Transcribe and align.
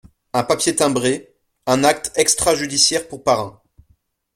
Un 0.33 0.43
papier 0.43 0.75
timbré, 0.75 1.35
un 1.67 1.83
acte 1.83 2.11
extra-judiciaire 2.15 3.07
pour 3.07 3.23
parrain. 3.23 3.61